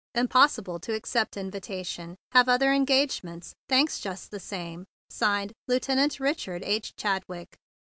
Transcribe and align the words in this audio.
"Impossible 0.15 0.79
to 0.79 0.95
accept 0.95 1.37
invitation. 1.37 2.15
Have 2.31 2.49
other 2.49 2.73
engagements. 2.73 3.53
Thanks 3.69 3.99
just 3.99 4.31
the 4.31 4.39
same. 4.39 4.87
"(Signed) 5.11 5.53
Lieutenant 5.67 6.19
Richard 6.19 6.63
H. 6.63 6.95
Chadwick." 6.95 7.53